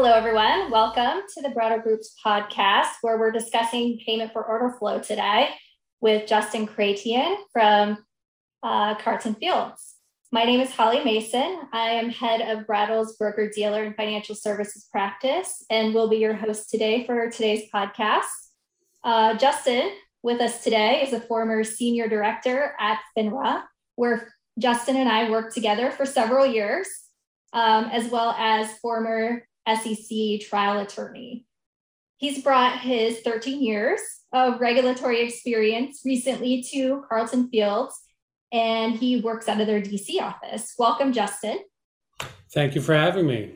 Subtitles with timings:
[0.00, 0.70] Hello, everyone.
[0.70, 5.48] Welcome to the Brattle Group's podcast, where we're discussing payment for order flow today
[6.00, 7.98] with Justin Chretien from
[8.62, 9.96] uh, Carlton Fields.
[10.30, 11.62] My name is Hollie Mason.
[11.72, 16.34] I am head of Brattle's broker dealer and financial services practice, and will be your
[16.34, 18.22] host today for today's podcast.
[19.02, 19.90] Uh, Justin,
[20.22, 23.64] with us today, is a former senior director at FINRA,
[23.96, 26.86] where Justin and I worked together for several years,
[27.52, 29.42] um, as well as former
[29.76, 31.44] SEC trial attorney.
[32.16, 34.00] He's brought his 13 years
[34.32, 37.94] of regulatory experience recently to Carlton Fields,
[38.52, 40.74] and he works out of their DC office.
[40.78, 41.60] Welcome, Justin.
[42.52, 43.52] Thank you for having me.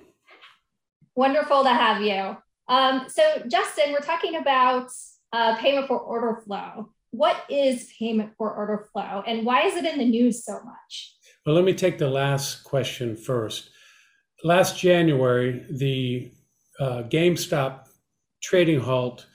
[1.17, 2.37] Wonderful to have you.
[2.69, 4.91] Um, so, Justin, we're talking about
[5.33, 6.91] uh, payment for order flow.
[7.11, 11.17] What is payment for order flow, and why is it in the news so much?
[11.45, 13.71] Well, let me take the last question first
[14.45, 16.31] last January, the
[16.81, 17.87] uh, GameStop
[18.43, 19.27] trading halt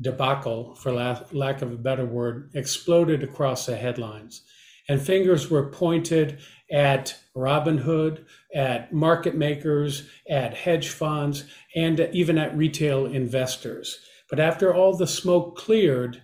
[0.00, 4.42] debacle, for la- lack of a better word, exploded across the headlines.
[4.88, 11.44] And fingers were pointed at Robinhood, at market makers, at hedge funds,
[11.76, 14.00] and even at retail investors.
[14.28, 16.20] But after all the smoke cleared,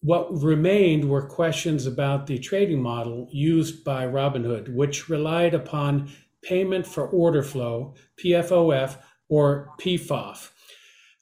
[0.00, 6.10] what remained were questions about the trading model used by Robinhood, which relied upon
[6.42, 8.96] payment for order flow, PFOF,
[9.28, 10.50] or PFOF.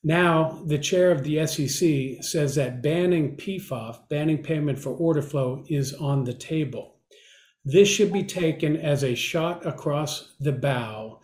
[0.02, 5.64] Now, the chair of the SEC says that banning PFOF, banning payment for order flow,
[5.68, 6.96] is on the table.
[7.64, 11.20] This should be taken as a shot across the bow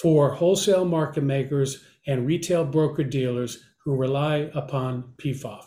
[0.00, 5.64] for wholesale market makers and retail broker dealers who rely upon PFOF.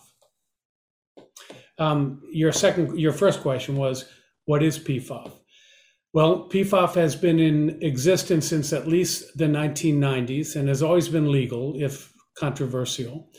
[1.77, 4.05] Um, your second, your first question was,
[4.45, 5.31] what is PFOF?
[6.11, 11.31] Well, PFOF has been in existence since at least the 1990s and has always been
[11.31, 13.29] legal, if controversial.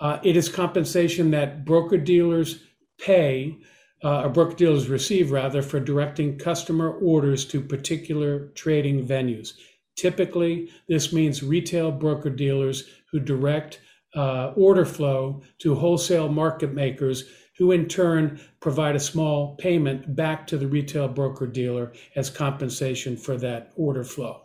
[0.00, 2.64] Uh, it is compensation that broker dealers
[2.98, 3.56] pay,
[4.02, 9.52] uh, or broker dealers receive rather, for directing customer orders to particular trading venues.
[9.94, 13.80] Typically, this means retail broker dealers who direct
[14.16, 17.24] uh, order flow to wholesale market makers
[17.58, 23.16] who in turn provide a small payment back to the retail broker dealer as compensation
[23.16, 24.42] for that order flow.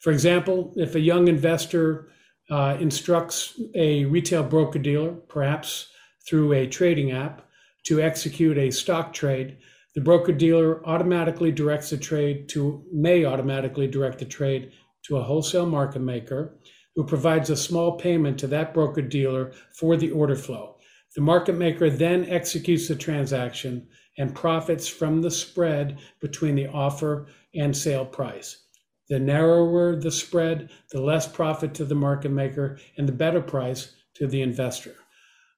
[0.00, 2.08] For example, if a young investor
[2.50, 5.88] uh, instructs a retail broker dealer, perhaps
[6.28, 7.48] through a trading app,
[7.84, 9.58] to execute a stock trade,
[9.94, 14.72] the broker dealer automatically directs the trade to, may automatically direct the trade
[15.04, 16.56] to a wholesale market maker
[16.96, 20.73] who provides a small payment to that broker dealer for the order flow.
[21.14, 23.88] The market maker then executes the transaction
[24.18, 28.64] and profits from the spread between the offer and sale price.
[29.08, 33.94] The narrower the spread, the less profit to the market maker and the better price
[34.14, 34.94] to the investor.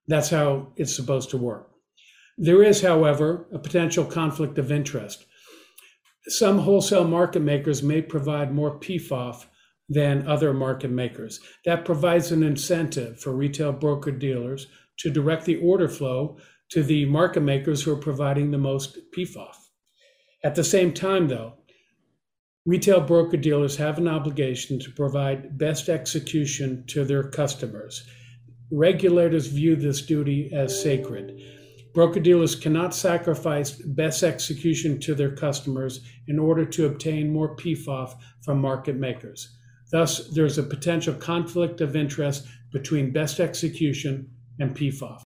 [0.09, 1.71] That's how it's supposed to work.
[2.39, 5.25] There is, however, a potential conflict of interest.
[6.29, 9.47] Some wholesale market makers may provide more PFOF
[9.89, 11.41] than other market makers.
[11.65, 14.67] That provides an incentive for retail broker dealers
[14.99, 16.39] to direct the order flow
[16.71, 19.55] to the market makers who are providing the most PFOF.
[20.43, 21.55] At the same time, though,
[22.65, 28.07] retail broker dealers have an obligation to provide best execution to their customers.
[28.71, 31.41] Regulators view this duty as sacred.
[31.95, 38.19] Broker dealers cannot sacrifice best execution to their customers in order to obtain more PFOF
[38.45, 39.57] from market makers.
[39.91, 45.23] Thus, there's a potential conflict of interest between best execution and PFOF.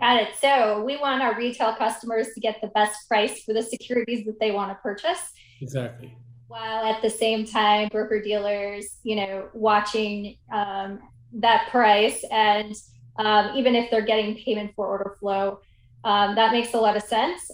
[0.00, 0.28] Got it.
[0.40, 4.40] So we want our retail customers to get the best price for the securities that
[4.40, 5.20] they want to purchase.
[5.60, 6.16] Exactly.
[6.48, 11.00] While at the same time, broker dealers, you know, watching um,
[11.34, 12.74] that price, and
[13.18, 15.60] um, even if they're getting payment for order flow,
[16.04, 17.50] um, that makes a lot of sense.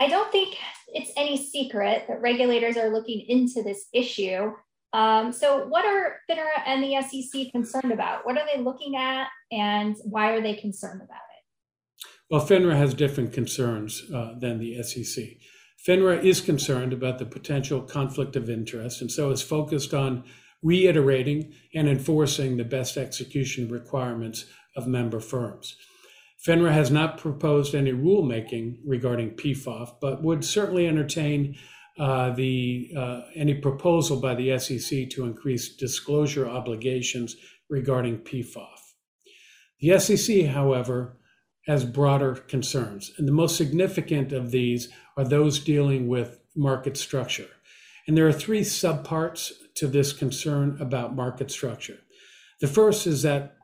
[0.00, 0.56] I don't think
[0.88, 4.52] it's any secret that regulators are looking into this issue.
[4.94, 8.24] Um, so, what are FINRA and the SEC concerned about?
[8.24, 12.06] What are they looking at, and why are they concerned about it?
[12.30, 15.24] Well, FINRA has different concerns uh, than the SEC.
[15.86, 20.22] FINRA is concerned about the potential conflict of interest, and so is focused on
[20.62, 25.76] reiterating and enforcing the best execution requirements of member firms.
[26.46, 31.56] FINRA has not proposed any rulemaking regarding PFOF, but would certainly entertain
[31.98, 37.36] uh, the uh, any proposal by the SEC to increase disclosure obligations
[37.68, 38.78] regarding PFOF.
[39.80, 41.18] The SEC, however,
[41.66, 47.48] has broader concerns, and the most significant of these are those dealing with market structure.
[48.06, 51.98] And there are three subparts to this concern about market structure.
[52.60, 53.56] The first is that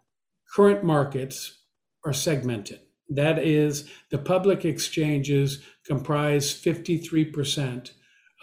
[0.54, 1.58] current markets
[2.04, 2.80] are segmented.
[3.08, 7.90] That is, the public exchanges comprise 53%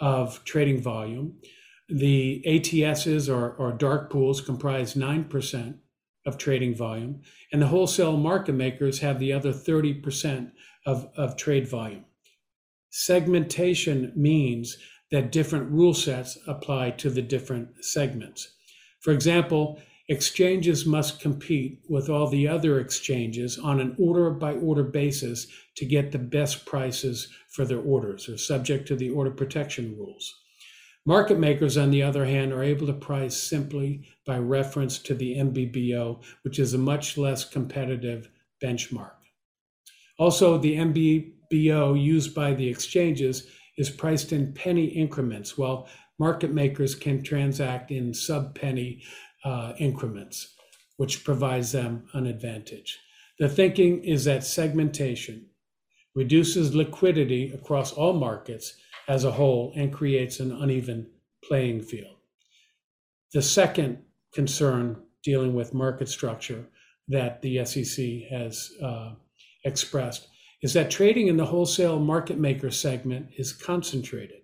[0.00, 1.38] of trading volume.
[1.88, 5.78] The ATSs or, or dark pools comprise 9%
[6.26, 7.22] of trading volume,
[7.52, 10.52] and the wholesale market makers have the other 30%
[10.84, 12.04] of, of trade volume.
[12.90, 14.76] Segmentation means
[15.10, 18.54] that different rule sets apply to the different segments.
[19.00, 24.82] For example, exchanges must compete with all the other exchanges on an order by order
[24.82, 25.46] basis
[25.76, 30.32] to get the best prices for their orders, are subject to the order protection rules.
[31.04, 35.34] Market makers, on the other hand, are able to price simply by reference to the
[35.34, 38.30] NBBO, which is a much less competitive
[38.62, 39.16] benchmark.
[40.20, 45.88] Also, the NBBO used by the exchanges is priced in penny increments, while
[46.20, 49.02] market makers can transact in sub penny
[49.44, 50.54] uh, increments,
[50.96, 53.00] which provides them an advantage.
[53.40, 55.46] The thinking is that segmentation
[56.18, 58.74] reduces liquidity across all markets
[59.06, 61.06] as a whole and creates an uneven
[61.44, 62.16] playing field.
[63.32, 64.02] The second
[64.34, 66.66] concern dealing with market structure
[67.06, 69.12] that the SEC has uh,
[69.64, 70.26] expressed
[70.60, 74.42] is that trading in the wholesale market maker segment is concentrated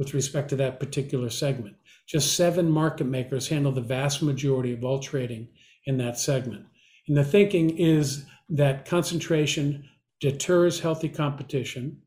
[0.00, 1.76] with respect to that particular segment.
[2.08, 5.46] Just seven market makers handle the vast majority of all trading
[5.84, 6.66] in that segment.
[7.06, 9.88] And the thinking is that concentration
[10.20, 12.02] deters healthy competition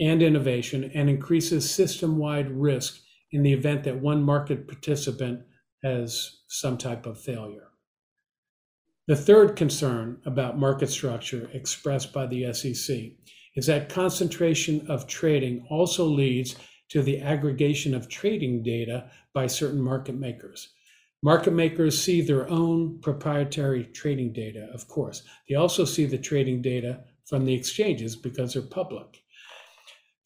[0.00, 3.00] and innovation and increases system wide risk
[3.32, 5.40] in the event that one market participant
[5.82, 7.68] has some type of failure.
[9.06, 12.96] The third concern about market structure expressed by the SEC
[13.56, 16.56] is that concentration of trading also leads
[16.90, 20.68] to the aggregation of trading data by certain market makers.
[21.22, 25.22] Market makers see their own proprietary trading data, of course.
[25.48, 29.22] They also see the trading data from the exchanges because they're public.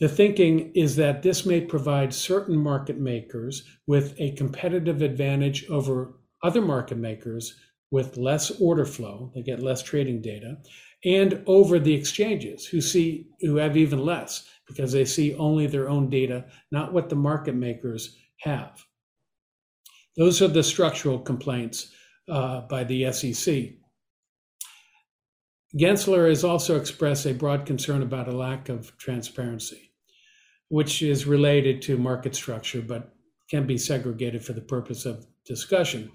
[0.00, 6.14] The thinking is that this may provide certain market makers with a competitive advantage over
[6.42, 7.54] other market makers
[7.90, 10.56] with less order flow, they get less trading data,
[11.04, 15.88] and over the exchanges who see who have even less because they see only their
[15.88, 18.84] own data, not what the market makers have.
[20.16, 21.92] Those are the structural complaints
[22.28, 23.72] uh, by the SEC.
[25.76, 29.92] Gensler has also expressed a broad concern about a lack of transparency,
[30.68, 33.14] which is related to market structure but
[33.48, 36.10] can be segregated for the purpose of discussion.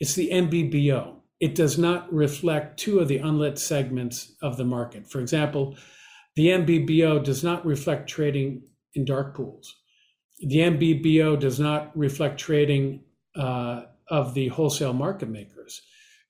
[0.00, 1.16] It's the NBBO.
[1.40, 5.10] It does not reflect two of the unlit segments of the market.
[5.10, 5.76] For example,
[6.36, 8.62] the NBBO does not reflect trading
[8.94, 9.74] in dark pools.
[10.40, 13.02] The NBBO does not reflect trading
[13.34, 15.82] uh, of the wholesale market makers.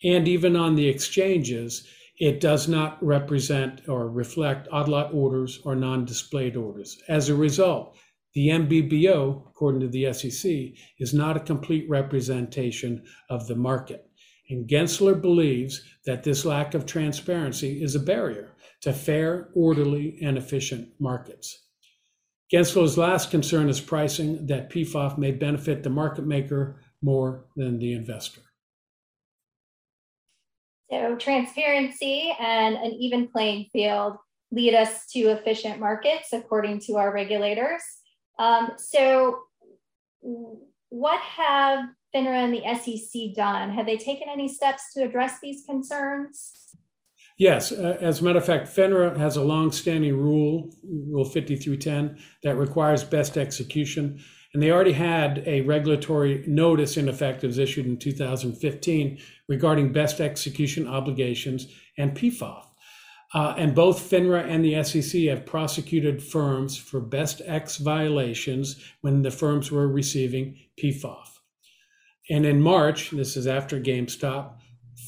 [0.03, 1.87] And even on the exchanges,
[2.21, 6.99] it does not represent or reflect odd lot orders or non displayed orders.
[7.09, 7.97] As a result,
[8.35, 10.53] the NBBO, according to the SEC,
[10.99, 14.07] is not a complete representation of the market.
[14.51, 18.51] And Gensler believes that this lack of transparency is a barrier
[18.83, 21.67] to fair, orderly, and efficient markets.
[22.53, 27.95] Gensler's last concern is pricing that PFOF may benefit the market maker more than the
[27.95, 28.43] investor.
[30.91, 34.17] So, transparency and an even playing field
[34.51, 37.83] lead us to efficient markets according to our regulators.
[38.39, 39.41] Um, so,
[40.89, 43.71] what have FINRA and the SEC done?
[43.71, 46.61] Have they taken any steps to address these concerns?
[47.39, 52.57] Yes, uh, as a matter of fact, FINRA has a long-standing rule, Rule 5310, that
[52.57, 54.21] requires best execution.
[54.53, 59.93] And they already had a regulatory notice in effect that was issued in 2015 regarding
[59.93, 62.65] best execution obligations and PFOF.
[63.33, 69.23] Uh, and both FINRA and the SEC have prosecuted firms for best X violations when
[69.23, 71.39] the firms were receiving PFOF.
[72.29, 74.55] And in March, this is after GameStop,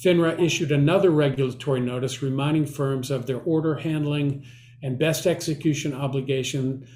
[0.04, 4.44] FINRA issued another regulatory notice reminding firms of their order handling
[4.82, 6.86] and best execution obligation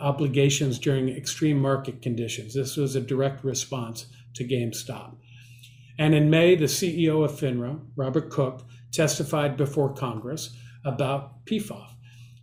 [0.00, 2.54] obligations during extreme market conditions.
[2.54, 5.16] This was a direct response to GameStop.
[5.98, 11.88] And in May, the CEO of FINRA, Robert Cook, testified before Congress about PFOF.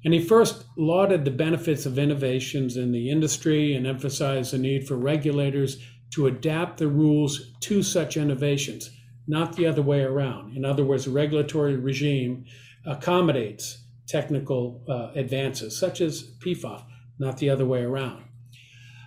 [0.03, 4.87] And he first lauded the benefits of innovations in the industry and emphasized the need
[4.87, 8.91] for regulators to adapt the rules to such innovations,
[9.27, 10.55] not the other way around.
[10.55, 12.45] In other words, the regulatory regime
[12.85, 16.83] accommodates technical uh, advances, such as PFOF,
[17.19, 18.23] not the other way around.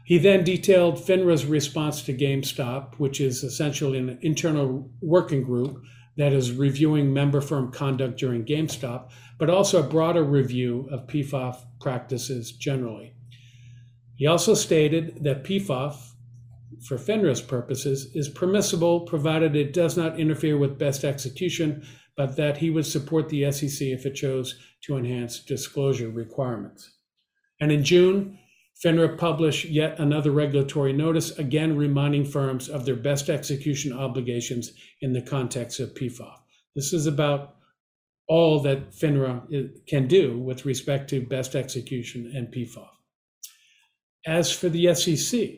[0.05, 5.83] He then detailed FINRA's response to GameStop, which is essentially an internal working group
[6.17, 11.59] that is reviewing member firm conduct during GameStop, but also a broader review of PFOF
[11.81, 13.13] practices generally.
[14.17, 15.95] He also stated that PFOF,
[16.89, 21.87] for FINRA's purposes, is permissible provided it does not interfere with best execution,
[22.17, 26.98] but that he would support the SEC if it chose to enhance disclosure requirements.
[27.61, 28.39] And in June,
[28.85, 35.13] FINRA published yet another regulatory notice, again reminding firms of their best execution obligations in
[35.13, 36.37] the context of PFOF.
[36.77, 37.57] This is about
[38.29, 42.89] all that FINRA can do with respect to best execution and PFOF.
[44.27, 45.51] As for the SEC,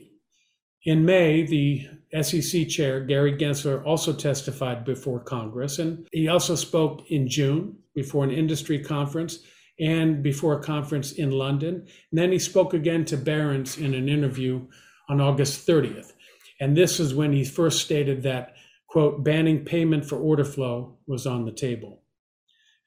[0.84, 1.86] in May, the
[2.22, 8.24] SEC chair, Gary Gensler, also testified before Congress, and he also spoke in June before
[8.24, 9.40] an industry conference
[9.80, 11.86] and before a conference in London.
[12.10, 14.66] And then he spoke again to Barron's in an interview
[15.08, 16.12] on August 30th.
[16.60, 18.54] And this is when he first stated that,
[18.86, 22.02] quote, banning payment for order flow was on the table.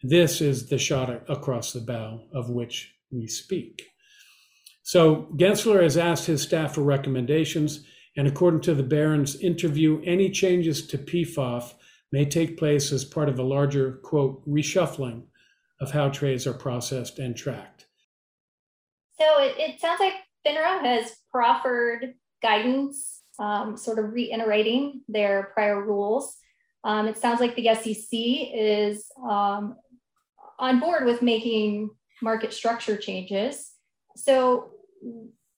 [0.04, 3.82] This is the shot across the bow of which we speak.
[4.84, 7.86] So Gensler has asked his staff for recommendations,
[8.16, 11.74] and according to the Barron's interview, any changes to PFOF
[12.12, 15.24] may take place as part of a larger, quote, reshuffling
[15.84, 17.86] of how trades are processed and tracked.
[19.20, 20.14] So it, it sounds like
[20.48, 26.38] FINRA has proffered guidance, um, sort of reiterating their prior rules.
[26.86, 29.76] Um, it sounds like the SEC is um,
[30.58, 31.90] on board with making
[32.22, 33.72] market structure changes.
[34.16, 34.72] So,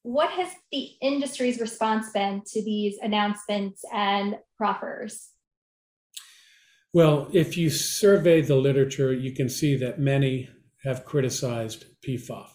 [0.02, 5.30] what has the industry's response been to these announcements and proffers?
[6.96, 10.48] Well, if you survey the literature, you can see that many
[10.86, 12.48] have criticized PFOF.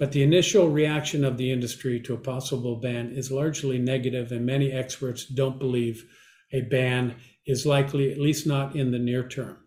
[0.00, 4.44] But the initial reaction of the industry to a possible ban is largely negative, and
[4.44, 6.04] many experts don't believe
[6.52, 9.58] a ban is likely, at least not in the near term.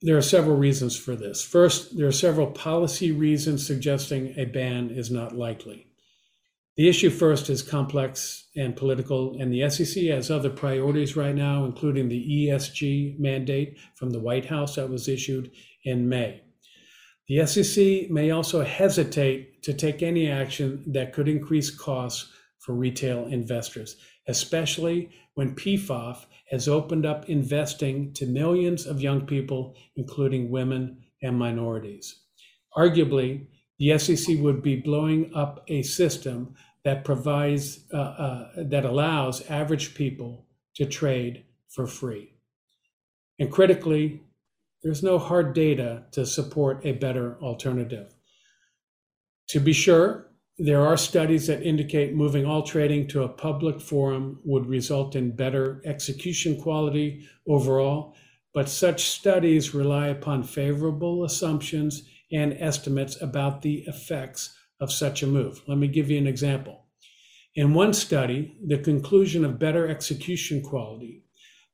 [0.00, 1.42] There are several reasons for this.
[1.44, 5.88] First, there are several policy reasons suggesting a ban is not likely.
[6.76, 11.64] The issue first is complex and political, and the SEC has other priorities right now,
[11.64, 15.52] including the ESG mandate from the White House that was issued
[15.84, 16.42] in May.
[17.28, 23.26] The SEC may also hesitate to take any action that could increase costs for retail
[23.26, 31.04] investors, especially when PFOF has opened up investing to millions of young people, including women
[31.22, 32.22] and minorities.
[32.76, 33.46] Arguably,
[33.78, 36.54] the SEC would be blowing up a system
[36.84, 42.34] that provides, uh, uh, that allows average people to trade for free.
[43.38, 44.22] And critically,
[44.82, 48.14] there's no hard data to support a better alternative.
[49.48, 54.38] To be sure, there are studies that indicate moving all trading to a public forum
[54.44, 58.14] would result in better execution quality overall,
[58.52, 65.26] but such studies rely upon favorable assumptions and estimates about the effects of such a
[65.26, 65.62] move.
[65.66, 66.86] Let me give you an example.
[67.54, 71.24] In one study, the conclusion of better execution quality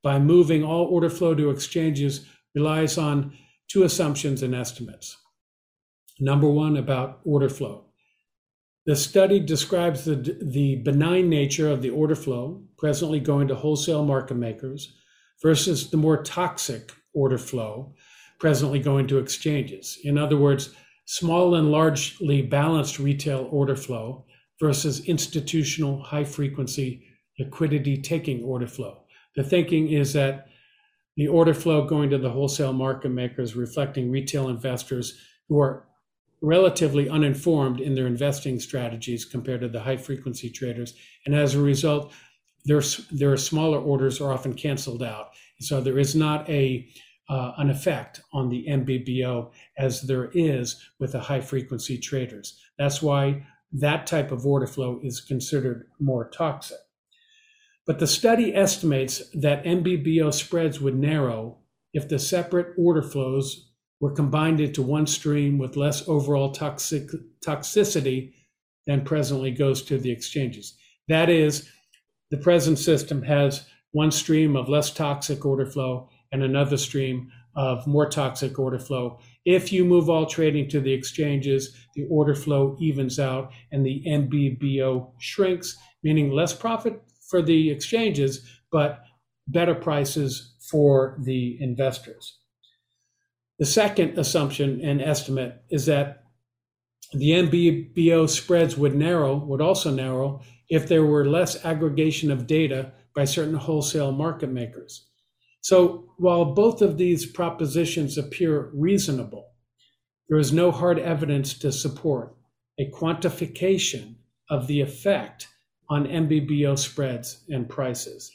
[0.02, 3.36] by moving all order flow to exchanges relies on
[3.68, 5.16] two assumptions and estimates.
[6.18, 7.86] Number one, about order flow.
[8.86, 14.04] The study describes the, the benign nature of the order flow presently going to wholesale
[14.04, 14.96] market makers
[15.42, 17.94] versus the more toxic order flow
[18.40, 19.98] presently going to exchanges.
[20.02, 24.24] In other words, small and largely balanced retail order flow
[24.58, 27.06] versus institutional high frequency
[27.38, 29.04] liquidity taking order flow.
[29.36, 30.48] The thinking is that
[31.16, 35.86] the order flow going to the wholesale market makers reflecting retail investors who are
[36.42, 40.94] relatively uninformed in their investing strategies compared to the high frequency traders.
[41.26, 42.12] And as a result,
[42.64, 45.30] their, their smaller orders are often canceled out.
[45.60, 46.88] So there is not a
[47.30, 52.60] uh, an effect on the NBBO as there is with the high frequency traders.
[52.76, 56.78] That's why that type of order flow is considered more toxic.
[57.86, 61.58] But the study estimates that NBBO spreads would narrow
[61.94, 63.70] if the separate order flows
[64.00, 67.08] were combined into one stream with less overall toxic,
[67.46, 68.32] toxicity
[68.86, 70.76] than presently goes to the exchanges.
[71.06, 71.68] That is,
[72.30, 77.86] the present system has one stream of less toxic order flow and another stream of
[77.86, 79.18] more toxic order flow.
[79.44, 84.02] If you move all trading to the exchanges, the order flow evens out and the
[84.06, 89.00] NBBO shrinks, meaning less profit for the exchanges, but
[89.48, 92.38] better prices for the investors.
[93.58, 96.24] The second assumption and estimate is that
[97.12, 102.92] The NBBO spreads would narrow, would also narrow if there were less aggregation of data
[103.16, 105.09] by certain wholesale market makers.
[105.60, 109.50] So while both of these propositions appear reasonable,
[110.28, 112.36] there is no hard evidence to support
[112.78, 114.16] a quantification
[114.48, 115.48] of the effect
[115.88, 118.30] on NBBO spreads and prices.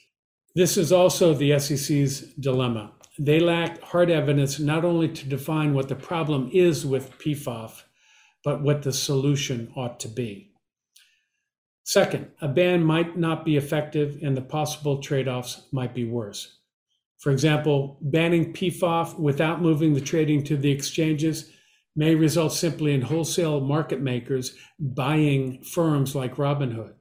[0.56, 2.94] This is also the SEC's dilemma.
[3.18, 7.84] They lack hard evidence not only to define what the problem is with PFOF,
[8.44, 10.52] but what the solution ought to be.
[11.84, 16.58] Second, a ban might not be effective and the possible trade offs might be worse.
[17.26, 21.50] For example, banning PFOF without moving the trading to the exchanges
[21.96, 26.94] may result simply in wholesale market makers buying firms like Robinhood.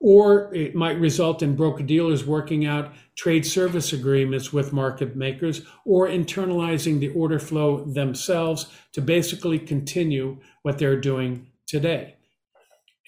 [0.00, 5.62] Or it might result in broker dealers working out trade service agreements with market makers
[5.84, 12.16] or internalizing the order flow themselves to basically continue what they're doing today.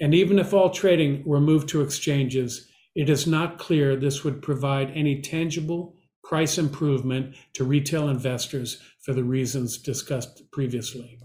[0.00, 4.42] And even if all trading were moved to exchanges, it is not clear this would
[4.42, 11.19] provide any tangible price improvement to retail investors for the reasons discussed previously.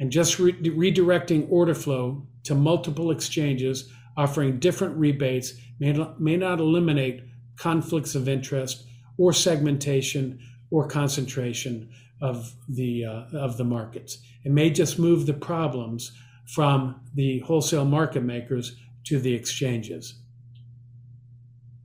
[0.00, 6.36] And just re- redirecting order flow to multiple exchanges offering different rebates may not, may
[6.36, 7.22] not eliminate
[7.56, 8.84] conflicts of interest
[9.18, 10.38] or segmentation
[10.70, 14.18] or concentration of the uh, of the markets.
[14.44, 16.12] It may just move the problems
[16.46, 20.21] from the wholesale market makers to the exchanges.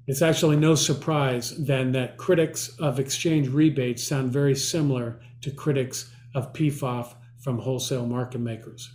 [0.07, 6.09] It's actually no surprise then that critics of exchange rebates sound very similar to critics
[6.33, 8.89] of PFOF from wholesale market makers.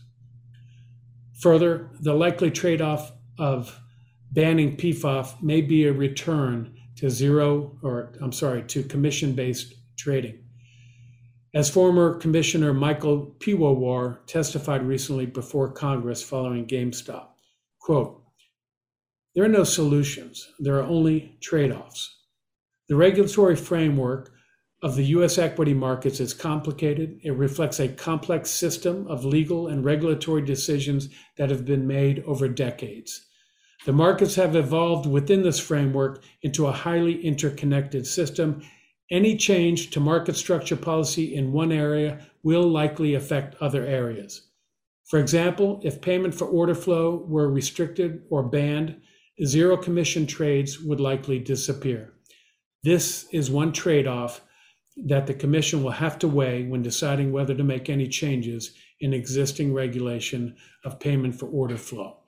[1.40, 3.78] Further, the likely trade off of
[4.30, 10.38] banning PFOF may be a return to zero, or I'm sorry, to commission based trading.
[11.54, 17.26] As former Commissioner Michael Piwowar testified recently before Congress following GameStop,
[17.78, 18.21] quote,
[19.34, 22.18] there are no solutions, there are only trade offs.
[22.88, 24.32] The regulatory framework
[24.82, 25.38] of the U.S.
[25.38, 27.20] equity markets is complicated.
[27.22, 32.48] It reflects a complex system of legal and regulatory decisions that have been made over
[32.48, 33.26] decades.
[33.86, 38.62] The markets have evolved within this framework into a highly interconnected system
[39.10, 44.48] any change to market structure policy in one area will likely affect other areas.
[45.04, 49.00] For example, if payment for order flow were restricted or banned,
[49.44, 52.12] zero commission trades would likely disappear.
[52.82, 54.40] This is one trade off
[54.96, 59.14] that the Commission will have to weigh when deciding whether to make any changes in
[59.14, 62.18] existing regulation of payment for order flow.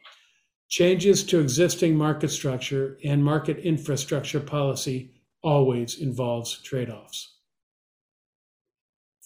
[0.69, 5.13] Changes to existing market structure and market infrastructure policy
[5.43, 7.37] always involves trade offs.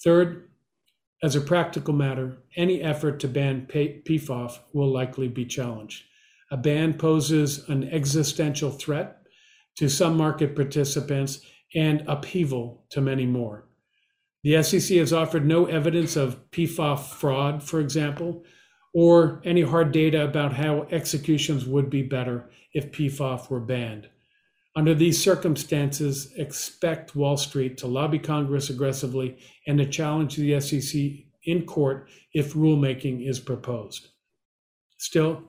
[0.03, 0.51] Third,
[1.23, 6.05] as a practical matter, any effort to ban PFOF will likely be challenged.
[6.51, 9.23] A ban poses an existential threat
[9.77, 11.41] to some market participants
[11.75, 13.69] and upheaval to many more.
[14.43, 18.45] The SEC has offered no evidence of PFOF fraud, for example,
[18.95, 24.09] or any hard data about how executions would be better if PFOF were banned.
[24.75, 31.27] Under these circumstances, expect Wall Street to lobby Congress aggressively and to challenge the SEC
[31.45, 34.09] in court if rulemaking is proposed.
[34.97, 35.43] Still,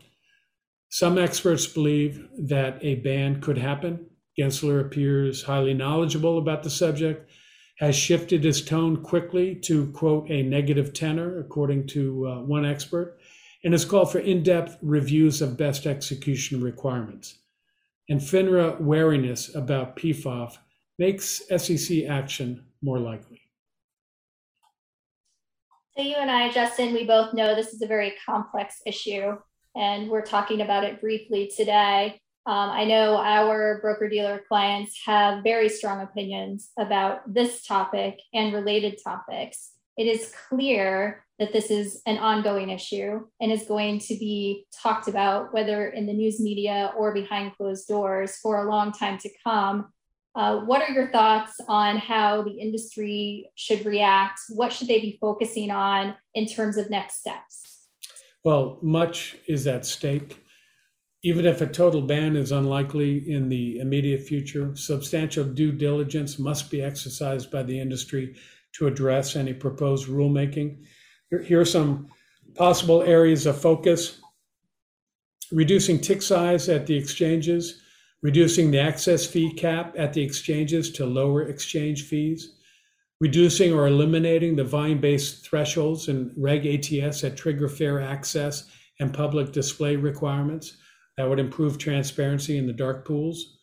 [0.90, 4.08] some experts believe that a ban could happen.
[4.38, 7.30] Gensler appears highly knowledgeable about the subject,
[7.78, 13.20] has shifted his tone quickly to, quote, a negative tenor, according to uh, one expert,
[13.64, 17.40] and has called for in depth reviews of best execution requirements
[18.10, 20.58] and FINRA wariness about PFOF
[20.98, 23.42] makes SEC action more likely.
[25.96, 29.38] So, you and I, Justin, we both know this is a very complex issue,
[29.76, 32.20] and we're talking about it briefly today.
[32.46, 38.54] Um, I know our broker dealer clients have very strong opinions about this topic and
[38.54, 39.72] related topics.
[39.98, 45.08] It is clear that this is an ongoing issue and is going to be talked
[45.08, 49.30] about, whether in the news media or behind closed doors, for a long time to
[49.44, 49.92] come.
[50.36, 54.40] Uh, what are your thoughts on how the industry should react?
[54.50, 57.79] What should they be focusing on in terms of next steps?
[58.44, 60.44] Well, much is at stake.
[61.24, 66.72] Even if a total ban is unlikely in the immediate future, substantial due diligence must
[66.72, 68.36] be exercised by the industry
[68.74, 70.86] to address any proposed rulemaking.
[71.44, 72.08] Here are some
[72.56, 74.22] possible areas of focus
[75.52, 77.82] reducing tick size at the exchanges,
[78.22, 82.56] reducing the access fee cap at the exchanges to lower exchange fees,
[83.20, 89.14] reducing or eliminating the volume based thresholds in Reg ATS that trigger fair access and
[89.14, 90.78] public display requirements.
[91.18, 93.58] That would improve transparency in the dark pools.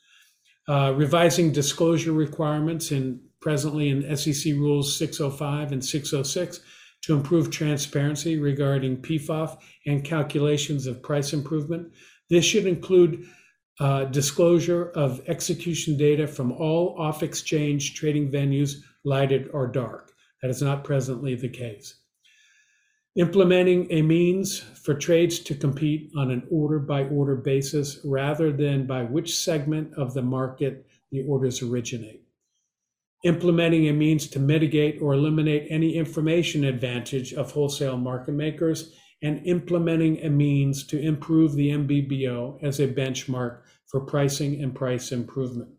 [0.69, 6.61] Uh, revising disclosure requirements in presently in SEC rules 605 and 606
[7.03, 11.92] to improve transparency regarding PFOF and calculations of price improvement.
[12.29, 13.25] This should include
[13.81, 20.12] uh, disclosure of execution data from all off exchange trading venues, lighted or dark.
[20.43, 21.97] That is not presently the case.
[23.17, 28.87] Implementing a means for trades to compete on an order by order basis rather than
[28.87, 32.27] by which segment of the market the orders originate
[33.27, 39.46] implementing a means to mitigate or eliminate any information advantage of wholesale market makers, and
[39.46, 45.70] implementing a means to improve the NBBO as a benchmark for pricing and price improvement.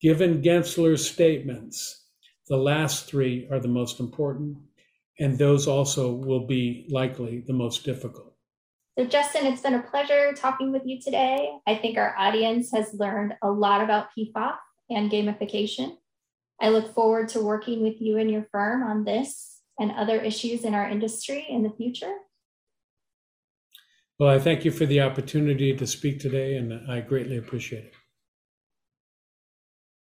[0.00, 2.04] Given Gensler's statements,
[2.48, 4.58] the last three are the most important,
[5.18, 8.34] and those also will be likely the most difficult.
[8.98, 11.50] So, Justin, it's been a pleasure talking with you today.
[11.66, 14.56] I think our audience has learned a lot about PFOF
[14.88, 15.96] and gamification.
[16.60, 20.64] I look forward to working with you and your firm on this and other issues
[20.64, 22.14] in our industry in the future.
[24.18, 27.95] Well, I thank you for the opportunity to speak today, and I greatly appreciate it.